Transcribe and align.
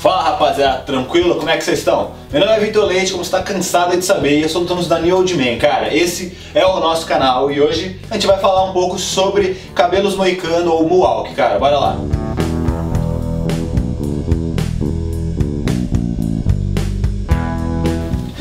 Fala 0.00 0.22
rapaziada, 0.22 0.78
tranquilo? 0.78 1.34
Como 1.34 1.50
é 1.50 1.58
que 1.58 1.62
vocês 1.62 1.80
estão? 1.80 2.12
Meu 2.32 2.40
nome 2.40 2.54
é 2.54 2.58
Vitor 2.60 2.86
Leite, 2.86 3.12
como 3.12 3.22
você 3.22 3.36
está 3.36 3.42
cansado 3.42 3.94
de 3.94 4.02
saber, 4.02 4.42
eu 4.42 4.48
sou 4.48 4.62
o 4.62 4.64
Thanos 4.64 4.88
da 4.88 4.98
New 4.98 5.14
Old 5.14 5.36
Man, 5.36 5.58
cara. 5.58 5.94
Esse 5.94 6.34
é 6.54 6.64
o 6.64 6.80
nosso 6.80 7.04
canal 7.04 7.50
e 7.50 7.60
hoje 7.60 8.00
a 8.10 8.14
gente 8.14 8.26
vai 8.26 8.38
falar 8.38 8.64
um 8.64 8.72
pouco 8.72 8.98
sobre 8.98 9.60
cabelos 9.74 10.16
moicano 10.16 10.72
ou 10.72 10.88
mohawk, 10.88 11.34
cara. 11.34 11.58
Bora 11.58 11.78
lá. 11.78 12.09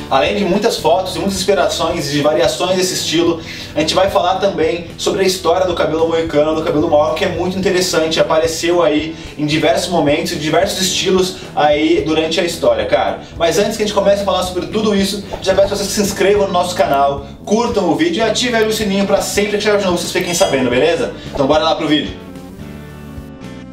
Além 0.10 0.36
de 0.36 0.44
muitas 0.44 0.78
fotos 0.78 1.16
e 1.16 1.20
muitas 1.20 1.38
inspirações 1.38 2.10
de 2.10 2.22
variações 2.22 2.78
desse 2.78 2.96
estilo, 2.96 3.42
a 3.76 3.80
gente 3.80 3.94
vai 3.94 4.10
falar 4.10 4.36
também 4.36 4.88
sobre 4.98 5.22
a 5.22 5.24
história 5.24 5.68
do 5.68 5.76
cabelo 5.76 6.08
moicano, 6.08 6.56
do 6.56 6.64
cabelo 6.64 6.90
mohawk, 6.90 7.20
que 7.20 7.26
é 7.26 7.30
muito 7.30 7.58
interessante, 7.58 8.20
apareceu 8.20 8.82
aí 8.82 9.16
em 9.38 9.46
diversos 9.46 9.90
momentos, 9.90 10.32
em 10.32 10.38
diversos 10.38 10.82
estilos 10.82 11.36
aí 11.56 12.04
durante 12.06 12.40
a 12.40 12.44
história, 12.44 12.86
cara. 12.88 13.20
Mas 13.38 13.60
antes 13.60 13.78
que 13.78 13.84
a 13.84 13.86
gente 13.86 13.96
comece 13.96 14.24
a 14.24 14.26
falar 14.26 14.44
sobre 14.44 14.66
tudo 14.68 14.96
isso, 14.96 15.24
já 15.44 15.54
peço 15.54 15.70
que 15.70 15.78
vocês 15.78 15.90
se 15.90 16.02
inscrevam 16.02 16.48
no 16.48 16.54
nosso 16.54 16.74
canal, 16.74 17.28
curtam 17.46 17.88
o 17.90 17.96
vídeo 17.96 18.18
e 18.18 18.22
ativem 18.22 18.66
o 18.66 18.74
sininho 18.74 19.06
para 19.06 19.22
sempre 19.22 19.58
que 19.58 19.64
chegar 19.64 19.78
de 19.78 19.86
novo 19.86 19.98
vocês 19.98 20.12
fiquem 20.12 20.34
sabendo, 20.34 20.72
beleza? 20.72 21.14
Então 21.32 21.46
bora 21.46 21.64
lá 21.64 21.76
pro 21.76 21.88
vídeo. 21.88 22.29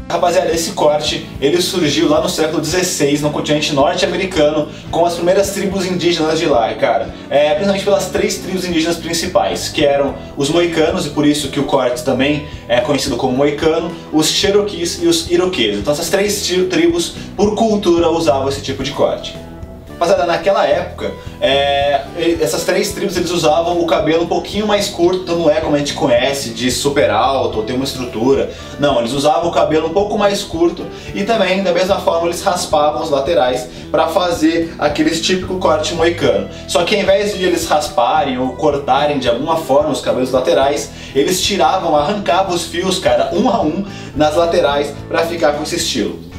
Rapaziada, 0.08 0.52
esse 0.52 0.70
corte 0.70 1.26
ele 1.40 1.60
surgiu 1.60 2.08
lá 2.08 2.20
no 2.20 2.28
século 2.28 2.64
XVI 2.64 3.18
no 3.18 3.30
continente 3.30 3.74
norte-americano 3.74 4.68
com 4.88 5.04
as 5.04 5.14
primeiras 5.14 5.50
tribos 5.50 5.84
indígenas 5.84 6.38
de 6.38 6.46
lá, 6.46 6.72
cara. 6.74 7.12
É, 7.28 7.50
principalmente 7.50 7.84
pelas 7.84 8.06
três 8.10 8.38
tribos 8.38 8.64
indígenas 8.64 8.98
principais, 8.98 9.68
que 9.68 9.84
eram 9.84 10.14
os 10.36 10.48
moicanos, 10.48 11.06
e 11.06 11.10
por 11.10 11.26
isso 11.26 11.48
que 11.48 11.58
o 11.58 11.64
corte 11.64 12.04
também 12.04 12.46
é 12.68 12.80
conhecido 12.80 13.16
como 13.16 13.36
moicano, 13.36 13.90
os 14.12 14.28
cherokees 14.28 15.02
e 15.02 15.08
os 15.08 15.28
iroqueses. 15.28 15.80
Então 15.80 15.92
essas 15.92 16.08
três 16.08 16.40
tribos, 16.70 17.14
por 17.36 17.56
cultura, 17.56 18.08
usavam 18.08 18.48
esse 18.48 18.60
tipo 18.60 18.84
de 18.84 18.92
corte. 18.92 19.36
Rapaziada, 19.96 20.26
naquela 20.26 20.66
época, 20.66 21.10
é, 21.40 22.02
essas 22.38 22.64
três 22.64 22.92
tribos 22.92 23.16
eles 23.16 23.30
usavam 23.30 23.80
o 23.80 23.86
cabelo 23.86 24.24
um 24.24 24.26
pouquinho 24.26 24.66
mais 24.66 24.90
curto, 24.90 25.22
então 25.22 25.38
não 25.38 25.50
é 25.50 25.58
como 25.58 25.74
a 25.74 25.78
gente 25.78 25.94
conhece, 25.94 26.50
de 26.50 26.70
super 26.70 27.10
alto 27.10 27.58
ou 27.58 27.64
tem 27.64 27.74
uma 27.74 27.84
estrutura. 27.86 28.50
Não, 28.78 28.98
eles 28.98 29.12
usavam 29.12 29.48
o 29.48 29.52
cabelo 29.52 29.86
um 29.86 29.94
pouco 29.94 30.18
mais 30.18 30.42
curto 30.42 30.84
e 31.14 31.24
também, 31.24 31.62
da 31.62 31.72
mesma 31.72 31.98
forma, 31.98 32.26
eles 32.26 32.42
raspavam 32.42 33.02
os 33.02 33.08
laterais 33.08 33.68
para 33.90 34.08
fazer 34.08 34.74
aquele 34.78 35.10
típico 35.18 35.58
corte 35.58 35.94
moicano. 35.94 36.50
Só 36.68 36.84
que 36.84 36.94
ao 36.94 37.00
invés 37.00 37.34
de 37.34 37.44
eles 37.44 37.66
rasparem 37.66 38.38
ou 38.38 38.50
cortarem 38.50 39.18
de 39.18 39.30
alguma 39.30 39.56
forma 39.56 39.88
os 39.88 40.02
cabelos 40.02 40.30
laterais, 40.30 40.90
eles 41.14 41.40
tiravam, 41.40 41.96
arrancavam 41.96 42.54
os 42.54 42.64
fios, 42.66 42.98
cara, 42.98 43.30
um 43.32 43.48
a 43.48 43.62
um 43.62 43.82
nas 44.14 44.36
laterais 44.36 44.92
para 45.08 45.24
ficar 45.24 45.52
com 45.52 45.62
esse 45.62 45.76
estilo. 45.76 46.35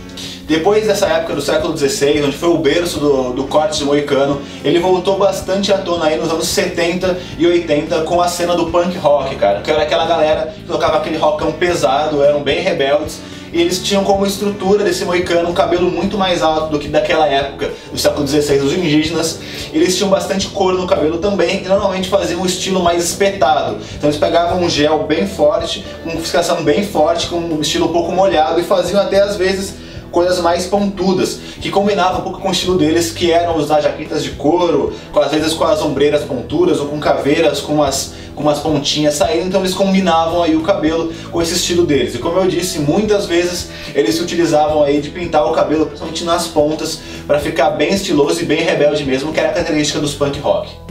Depois 0.47 0.87
dessa 0.87 1.07
época 1.07 1.35
do 1.35 1.41
século 1.41 1.77
XVI, 1.77 2.23
onde 2.23 2.37
foi 2.37 2.47
o 2.47 2.57
berço 2.57 3.01
do, 3.01 3.33
do 3.33 3.43
corte 3.43 3.83
moicano, 3.83 4.41
ele 4.63 4.79
voltou 4.79 5.17
bastante 5.17 5.73
à 5.73 5.77
tona 5.77 6.05
aí 6.05 6.17
nos 6.17 6.31
anos 6.31 6.47
70 6.47 7.17
e 7.37 7.45
80 7.45 8.03
com 8.03 8.21
a 8.21 8.29
cena 8.29 8.55
do 8.55 8.67
punk 8.67 8.97
rock, 8.97 9.35
cara. 9.35 9.59
Que 9.59 9.69
era 9.69 9.83
aquela 9.83 10.05
galera 10.05 10.53
que 10.55 10.63
tocava 10.63 10.97
aquele 10.99 11.17
rockão 11.17 11.51
pesado, 11.51 12.23
eram 12.23 12.43
bem 12.43 12.61
rebeldes 12.61 13.19
e 13.51 13.61
eles 13.61 13.79
tinham 13.79 14.05
como 14.05 14.25
estrutura 14.25 14.83
desse 14.83 15.03
moicano 15.03 15.49
um 15.49 15.53
cabelo 15.53 15.89
muito 15.89 16.17
mais 16.17 16.41
alto 16.41 16.71
do 16.71 16.79
que 16.79 16.87
daquela 16.87 17.27
época, 17.27 17.71
do 17.91 17.97
século 17.97 18.25
XVI, 18.25 18.59
dos 18.59 18.71
indígenas. 18.71 19.39
Eles 19.73 19.97
tinham 19.97 20.09
bastante 20.09 20.47
cor 20.47 20.73
no 20.73 20.87
cabelo 20.87 21.17
também 21.17 21.63
e 21.63 21.67
normalmente 21.67 22.07
faziam 22.07 22.41
um 22.41 22.45
estilo 22.45 22.81
mais 22.81 23.03
espetado. 23.03 23.79
Então 23.97 24.09
eles 24.09 24.19
pegavam 24.19 24.61
um 24.61 24.69
gel 24.69 25.03
bem 25.03 25.27
forte, 25.27 25.85
com 26.03 26.11
fixação 26.11 26.63
bem 26.63 26.85
forte, 26.85 27.27
com 27.27 27.37
um 27.37 27.59
estilo 27.59 27.87
um 27.87 27.91
pouco 27.91 28.13
molhado 28.13 28.61
e 28.61 28.63
faziam 28.63 29.01
até 29.01 29.21
às 29.21 29.35
vezes 29.35 29.86
coisas 30.11 30.39
mais 30.39 30.65
pontudas, 30.65 31.39
que 31.61 31.69
combinavam 31.69 32.19
um 32.19 32.23
pouco 32.23 32.39
com 32.39 32.49
o 32.49 32.51
estilo 32.51 32.77
deles, 32.77 33.11
que 33.11 33.31
eram 33.31 33.57
usar 33.57 33.81
jaquetas 33.81 34.23
de 34.23 34.31
couro, 34.31 34.93
com, 35.11 35.19
às 35.19 35.31
vezes 35.31 35.53
com 35.53 35.63
as 35.63 35.81
ombreiras 35.81 36.23
ponturas 36.23 36.79
ou 36.79 36.87
com 36.87 36.99
caveiras 36.99 37.59
com 37.61 37.83
as 37.83 38.13
com 38.37 38.43
umas 38.43 38.59
pontinhas 38.59 39.15
saindo, 39.15 39.47
então 39.47 39.61
eles 39.61 39.73
combinavam 39.73 40.43
aí 40.43 40.55
o 40.55 40.61
cabelo 40.61 41.11
com 41.31 41.41
esse 41.41 41.55
estilo 41.55 41.83
deles. 41.83 42.13
E 42.13 42.19
como 42.19 42.37
eu 42.37 42.47
disse, 42.47 42.77
muitas 42.77 43.25
vezes 43.25 43.69
eles 43.95 44.13
se 44.13 44.21
utilizavam 44.21 44.83
aí 44.83 45.01
de 45.01 45.09
pintar 45.09 45.43
o 45.47 45.53
cabelo, 45.53 45.87
principalmente 45.87 46.23
nas 46.23 46.45
pontas, 46.47 46.99
para 47.25 47.39
ficar 47.39 47.71
bem 47.71 47.91
estiloso 47.91 48.39
e 48.39 48.45
bem 48.45 48.61
rebelde 48.61 49.03
mesmo, 49.03 49.33
que 49.33 49.39
era 49.39 49.49
a 49.49 49.53
característica 49.53 49.99
dos 49.99 50.13
punk 50.13 50.39
rock. 50.39 50.86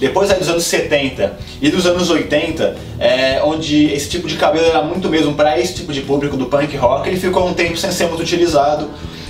Depois 0.00 0.32
dos 0.32 0.48
anos 0.48 0.64
70 0.64 1.38
e 1.60 1.70
dos 1.70 1.86
anos 1.86 2.08
80, 2.08 2.76
é, 2.98 3.42
onde 3.44 3.86
esse 3.86 4.08
tipo 4.08 4.28
de 4.28 4.36
cabelo 4.36 4.66
era 4.66 4.82
muito 4.82 5.08
mesmo 5.08 5.34
para 5.34 5.58
esse 5.58 5.74
tipo 5.74 5.92
de 5.92 6.02
público 6.02 6.36
do 6.36 6.46
punk 6.46 6.76
rock, 6.76 7.08
ele 7.08 7.18
ficou 7.18 7.48
um 7.48 7.54
tempo 7.54 7.76
sem 7.76 7.90
ser 7.90 8.06
muito 8.06 8.22
utilizado 8.22 8.88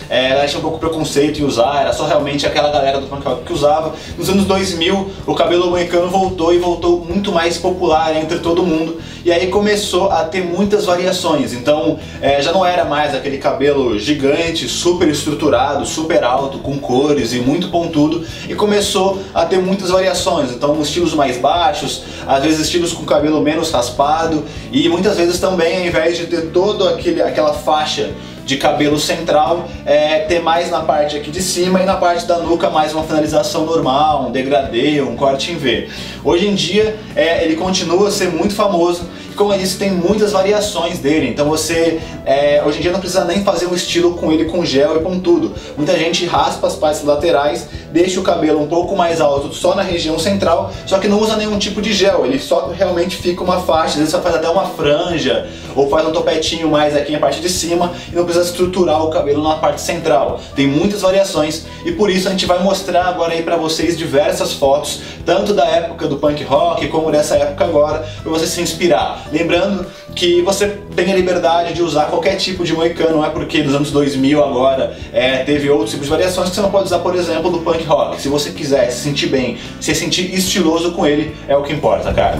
é, 0.08 0.30
ela 0.30 0.46
tinha 0.46 0.58
um 0.58 0.62
pouco 0.62 0.78
preconceito 0.78 1.40
em 1.40 1.44
usar, 1.44 1.82
era 1.82 1.92
só 1.92 2.06
realmente 2.06 2.46
aquela 2.46 2.70
galera 2.70 3.00
do 3.00 3.06
punk 3.06 3.24
rock 3.24 3.44
que 3.44 3.52
usava. 3.52 3.94
Nos 4.16 4.28
anos 4.28 4.44
2000, 4.44 5.10
o 5.26 5.34
cabelo 5.34 5.70
moicano 5.70 6.08
voltou 6.08 6.52
e 6.54 6.58
voltou 6.58 7.04
muito 7.04 7.30
mais 7.30 7.58
popular 7.58 8.16
entre 8.16 8.38
todo 8.38 8.62
mundo. 8.62 8.98
E 9.24 9.32
aí 9.32 9.48
começou 9.48 10.10
a 10.10 10.24
ter 10.24 10.42
muitas 10.42 10.86
variações. 10.86 11.52
Então 11.52 11.98
é, 12.20 12.40
já 12.40 12.52
não 12.52 12.64
era 12.64 12.84
mais 12.84 13.14
aquele 13.14 13.38
cabelo 13.38 13.98
gigante, 13.98 14.68
super 14.68 15.08
estruturado, 15.08 15.84
super 15.84 16.24
alto, 16.24 16.58
com 16.58 16.78
cores 16.78 17.32
e 17.32 17.40
muito 17.40 17.68
pontudo. 17.68 18.24
E 18.48 18.54
começou 18.54 19.20
a 19.34 19.44
ter 19.44 19.58
muitas 19.58 19.90
variações. 19.90 20.50
Então 20.50 20.80
estilos 20.80 21.12
mais 21.14 21.36
baixos, 21.36 22.04
às 22.26 22.42
vezes 22.42 22.60
estilos 22.60 22.92
com 22.92 23.04
cabelo 23.04 23.40
menos 23.42 23.70
raspado. 23.70 24.44
E 24.72 24.88
muitas 24.88 25.16
vezes 25.16 25.38
também, 25.38 25.78
ao 25.78 25.86
invés 25.86 26.16
de 26.16 26.26
ter 26.26 26.50
toda 26.50 26.94
aquela 27.26 27.52
faixa 27.52 28.10
de 28.48 28.56
cabelo 28.56 28.98
central 28.98 29.68
é, 29.84 30.20
ter 30.20 30.40
mais 30.40 30.70
na 30.70 30.80
parte 30.80 31.18
aqui 31.18 31.30
de 31.30 31.42
cima 31.42 31.82
e 31.82 31.84
na 31.84 31.98
parte 31.98 32.24
da 32.24 32.38
nuca 32.38 32.70
mais 32.70 32.94
uma 32.94 33.04
finalização 33.04 33.66
normal, 33.66 34.26
um 34.26 34.32
degradê, 34.32 35.02
um 35.02 35.14
corte 35.14 35.52
em 35.52 35.56
V. 35.58 35.86
Hoje 36.24 36.48
em 36.48 36.54
dia 36.54 36.96
é, 37.14 37.44
ele 37.44 37.56
continua 37.56 38.08
a 38.08 38.10
ser 38.10 38.30
muito 38.30 38.54
famoso 38.54 39.06
como 39.38 39.52
eu 39.52 39.58
disse, 39.58 39.78
tem 39.78 39.92
muitas 39.92 40.32
variações 40.32 40.98
dele, 40.98 41.28
então 41.28 41.48
você 41.48 42.00
é, 42.26 42.60
hoje 42.66 42.78
em 42.78 42.82
dia 42.82 42.90
não 42.90 42.98
precisa 42.98 43.24
nem 43.24 43.44
fazer 43.44 43.66
um 43.66 43.74
estilo 43.74 44.14
com 44.14 44.32
ele 44.32 44.46
com 44.46 44.64
gel 44.64 44.96
e 44.96 45.00
com 45.00 45.20
tudo. 45.20 45.54
Muita 45.76 45.96
gente 45.96 46.26
raspa 46.26 46.66
as 46.66 46.74
partes 46.74 47.04
laterais, 47.04 47.68
deixa 47.92 48.20
o 48.20 48.22
cabelo 48.22 48.60
um 48.60 48.66
pouco 48.66 48.96
mais 48.96 49.20
alto 49.20 49.52
só 49.54 49.74
na 49.74 49.82
região 49.82 50.18
central, 50.18 50.72
só 50.86 50.98
que 50.98 51.08
não 51.08 51.20
usa 51.20 51.36
nenhum 51.36 51.58
tipo 51.58 51.80
de 51.80 51.92
gel, 51.92 52.24
ele 52.24 52.38
só 52.38 52.68
realmente 52.68 53.16
fica 53.16 53.42
uma 53.42 53.60
faixa, 53.60 53.92
às 53.92 53.96
vezes 53.96 54.10
só 54.10 54.20
faz 54.20 54.34
até 54.34 54.48
uma 54.48 54.66
franja, 54.66 55.48
ou 55.74 55.88
faz 55.88 56.06
um 56.06 56.12
topetinho 56.12 56.68
mais 56.68 56.96
aqui 56.96 57.12
na 57.12 57.18
parte 57.18 57.40
de 57.40 57.48
cima 57.48 57.92
e 58.12 58.16
não 58.16 58.24
precisa 58.24 58.46
estruturar 58.46 59.04
o 59.04 59.10
cabelo 59.10 59.42
na 59.42 59.56
parte 59.56 59.80
central. 59.80 60.40
Tem 60.54 60.66
muitas 60.66 61.02
variações 61.02 61.66
e 61.84 61.92
por 61.92 62.10
isso 62.10 62.28
a 62.28 62.30
gente 62.30 62.46
vai 62.46 62.62
mostrar 62.62 63.06
agora 63.06 63.32
aí 63.32 63.42
para 63.42 63.56
vocês 63.56 63.96
diversas 63.96 64.52
fotos, 64.52 65.00
tanto 65.24 65.52
da 65.52 65.66
época 65.66 66.06
do 66.08 66.16
punk 66.16 66.42
rock 66.44 66.88
como 66.88 67.10
dessa 67.10 67.36
época 67.36 67.64
agora, 67.64 68.06
para 68.22 68.30
você 68.30 68.46
se 68.46 68.60
inspirar. 68.60 69.26
Lembrando 69.32 69.86
que 70.14 70.42
você 70.42 70.78
tem 70.96 71.12
a 71.12 71.14
liberdade 71.14 71.74
de 71.74 71.82
usar 71.82 72.06
qualquer 72.06 72.36
tipo 72.36 72.64
de 72.64 72.72
moicano, 72.72 73.18
não 73.18 73.24
é 73.24 73.30
porque 73.30 73.62
nos 73.62 73.74
anos 73.74 73.90
2000 73.92 74.42
agora 74.42 74.96
é, 75.12 75.38
teve 75.44 75.70
outros 75.70 75.90
tipos 75.90 76.06
de 76.06 76.10
variações 76.10 76.48
que 76.48 76.56
você 76.56 76.60
não 76.60 76.70
pode 76.70 76.86
usar, 76.86 76.98
por 76.98 77.14
exemplo, 77.14 77.50
do 77.50 77.60
punk 77.60 77.77
rock. 77.84 78.20
Se 78.20 78.28
você 78.28 78.50
quiser 78.50 78.90
se 78.90 79.02
sentir 79.02 79.28
bem, 79.28 79.58
se 79.80 79.94
sentir 79.94 80.34
estiloso 80.34 80.92
com 80.92 81.06
ele, 81.06 81.34
é 81.46 81.56
o 81.56 81.62
que 81.62 81.72
importa, 81.72 82.12
cara. 82.12 82.38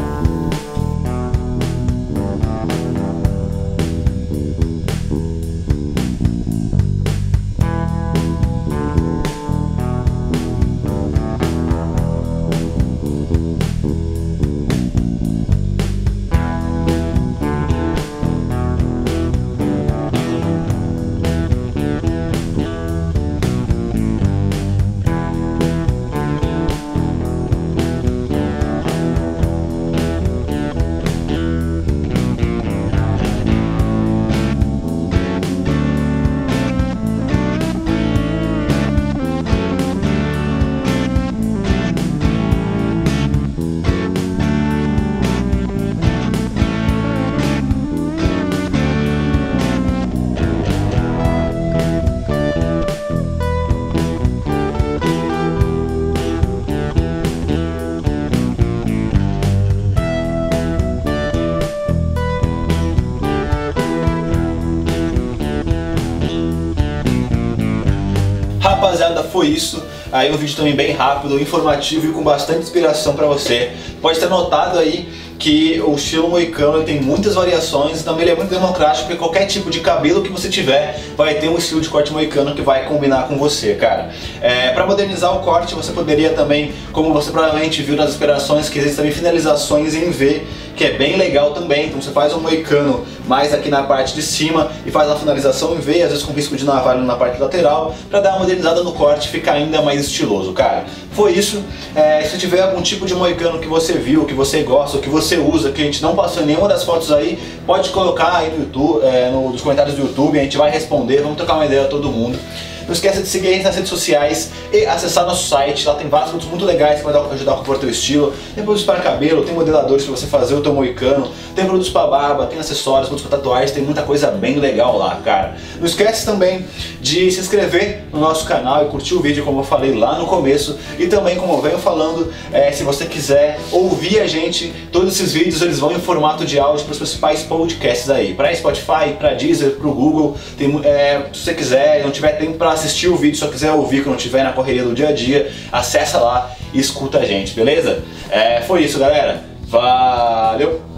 Rapaziada, 68.89 69.23
foi 69.23 69.49
isso. 69.49 69.83
Aí 70.11 70.33
um 70.33 70.37
vídeo 70.39 70.57
também 70.57 70.75
bem 70.75 70.93
rápido, 70.93 71.39
informativo 71.39 72.09
e 72.09 72.13
com 72.13 72.23
bastante 72.23 72.61
inspiração 72.61 73.15
para 73.15 73.27
você. 73.27 73.71
Pode 74.01 74.19
ter 74.19 74.31
notado 74.31 74.79
aí 74.79 75.07
que 75.39 75.81
o 75.87 75.95
estilo 75.95 76.29
moicano 76.29 76.83
tem 76.83 77.01
muitas 77.01 77.35
variações, 77.35 78.03
também 78.03 78.23
ele 78.23 78.31
é 78.33 78.35
muito 78.35 78.51
democrático, 78.51 79.07
porque 79.07 79.19
qualquer 79.19 79.47
tipo 79.47 79.71
de 79.71 79.81
cabelo 79.81 80.23
que 80.23 80.31
você 80.31 80.49
tiver 80.49 80.99
vai 81.17 81.35
ter 81.35 81.49
um 81.49 81.57
estilo 81.57 81.81
de 81.81 81.89
corte 81.89 82.13
moicano 82.13 82.55
que 82.55 82.63
vai 82.63 82.87
combinar 82.87 83.29
com 83.29 83.37
você, 83.37 83.75
cara. 83.75 84.11
É, 84.41 84.71
para 84.71 84.87
modernizar 84.87 85.37
o 85.37 85.41
corte, 85.41 85.75
você 85.75 85.93
poderia 85.93 86.31
também, 86.31 86.73
como 86.93 87.13
você 87.13 87.31
provavelmente 87.31 87.83
viu 87.83 87.95
nas 87.95 88.11
inspirações, 88.11 88.69
que 88.69 88.79
existem 88.79 88.97
também 88.97 89.13
finalizações 89.13 89.95
em 89.95 90.11
V, 90.11 90.43
que 90.75 90.85
é 90.85 90.93
bem 90.93 91.17
legal 91.17 91.53
também. 91.53 91.87
Então 91.87 92.01
você 92.01 92.11
faz 92.11 92.33
um 92.33 92.41
moicano 92.41 93.05
mais 93.29 93.53
aqui 93.53 93.69
na 93.69 93.83
parte 93.83 94.15
de 94.15 94.23
cima 94.23 94.71
e 94.87 94.91
faz 94.91 95.11
a 95.11 95.17
finalização 95.17 95.75
em 95.75 95.81
V, 95.81 96.03
às 96.03 96.11
vezes 96.11 96.25
com 96.25 96.33
risco 96.33 96.57
de 96.57 96.65
navalha 96.65 97.01
na 97.03 97.15
parte 97.15 97.41
lateral, 97.41 97.95
para 98.11 98.21
dar 98.21 98.31
uma 98.31 98.41
modernizada 98.41 98.83
no 98.83 98.93
corte 98.93 99.29
ficar 99.29 99.53
ainda 99.53 99.83
mais 99.83 100.01
estiloso, 100.01 100.53
cara. 100.53 100.85
Foi 101.13 101.33
isso. 101.33 101.63
É, 101.95 102.23
se 102.23 102.39
tiver 102.39 102.63
algum 102.63 102.81
tipo 102.81 103.05
de 103.05 103.15
moicano 103.15 103.59
que 103.59 103.69
você 103.69 103.95
viu, 103.95 104.25
que 104.25 104.35
você 104.35 104.63
gosta, 104.63 104.99
que 104.99 105.09
você 105.09 105.37
usa, 105.37 105.71
que 105.71 105.83
a 105.83 105.85
gente 105.85 106.03
não 106.03 106.17
passou 106.17 106.43
em 106.43 106.47
nenhuma 106.47 106.69
das 106.69 106.85
fotos 106.85 107.13
aí, 107.13 107.39
pode 107.67 107.91
colocar 107.91 108.37
aí 108.37 108.51
no 108.51 108.61
YouTube, 108.61 109.05
é, 109.05 109.31
no, 109.31 109.51
nos 109.51 109.61
comentários 109.61 109.95
do 109.95 110.03
YouTube, 110.03 110.39
a 110.39 110.43
gente 110.43 110.57
vai 110.57 110.71
responder, 110.71 111.21
vamos 111.21 111.37
trocar 111.37 111.55
uma 111.55 111.67
ideia 111.67 111.85
a 111.85 111.89
todo 111.89 112.09
mundo. 112.09 112.39
Não 112.89 112.95
esqueça 112.95 113.21
de 113.21 113.29
seguir 113.29 113.49
a 113.49 113.53
gente 113.53 113.65
nas 113.65 113.75
redes 113.75 113.91
sociais 113.91 114.51
e 114.73 114.87
acessar 114.87 115.27
nosso 115.27 115.47
site. 115.47 115.87
Lá 115.87 115.95
tem 115.95 116.09
vários 116.09 116.31
produtos 116.31 116.49
muito 116.49 116.65
legais 116.65 117.03
que 117.03 117.07
ajudar 117.07 117.53
a 117.53 117.57
compor 117.57 117.77
o 117.77 117.79
teu 117.79 117.91
estilo. 117.91 118.33
Tem 118.55 118.65
produtos 118.65 118.85
para 118.87 119.01
cabelo, 119.01 119.45
tem 119.45 119.55
modeladores 119.55 120.07
para 120.07 120.17
você 120.17 120.27
fazer 120.27 120.55
o 120.55 120.63
teu 120.63 120.73
moicano, 120.73 121.31
tem 121.55 121.67
produtos 121.67 121.91
para 121.91 122.07
barba, 122.07 122.47
tem 122.47 122.59
acessórios, 122.59 123.09
produtos 123.09 123.29
para 123.29 123.37
tatuagens, 123.37 123.73
tem 123.73 123.83
muita 123.83 124.03
coisa 124.03 124.31
bem 124.31 124.57
legal 124.59 124.97
lá, 124.97 125.21
cara. 125.23 125.57
Não 125.79 125.85
esquece 125.85 126.25
também 126.25 126.65
de 126.99 127.31
se 127.31 127.41
inscrever 127.41 128.05
no 128.11 128.21
nosso 128.21 128.47
canal 128.47 128.87
e 128.87 128.89
curtir 128.89 129.15
o 129.15 129.21
vídeo, 129.21 129.45
como 129.45 129.61
eu 129.61 129.65
falei 129.65 129.95
lá 129.95 130.19
no 130.19 130.27
começo. 130.27 130.79
E 130.99 131.09
também, 131.09 131.37
como 131.37 131.53
eu 131.53 131.61
venho 131.61 131.79
falando, 131.79 132.33
é, 132.51 132.73
se 132.73 132.85
você 132.85 133.05
quiser 133.05 133.61
ouvir 133.71 134.19
a 134.21 134.27
gente, 134.27 134.73
todos 134.91 135.13
esses 135.13 135.35
vídeos 135.35 135.61
eles 135.61 135.79
vão 135.79 135.93
em 135.93 136.01
formato 136.01 136.47
de 136.47 136.59
áudio 136.59 136.85
para 136.85 136.93
os 136.93 136.99
principais 136.99 137.43
podcasts 137.43 138.09
aí. 138.09 138.33
Para 138.33 138.55
Spotify, 138.55 139.13
para 139.19 139.35
Deezer, 139.35 139.73
para 139.73 139.89
o 139.89 139.93
Google. 139.93 140.39
Tem, 140.57 140.81
é, 140.85 141.27
se 141.35 141.41
você 141.41 141.53
quiser, 141.53 142.03
não 142.03 142.11
tiver 142.11 142.33
tempo 142.33 142.57
para 142.57 142.78
assistir 142.79 143.09
o 143.09 143.17
vídeo, 143.17 143.39
só 143.39 143.49
quiser 143.49 143.73
ouvir 143.73 144.05
quando 144.05 144.17
estiver 144.17 144.43
na 144.43 144.53
correria 144.53 144.85
do 144.85 144.95
dia 144.95 145.09
a 145.09 145.13
dia, 145.13 145.53
acessa 145.73 146.19
lá 146.19 146.55
e 146.73 146.81
escuta 146.81 147.19
a 147.19 147.25
gente, 147.25 147.55
beleza? 147.55 148.03
É, 148.31 148.63
foi 148.63 148.85
isso, 148.85 148.99
galera. 148.99 149.45
Valeu! 149.69 150.98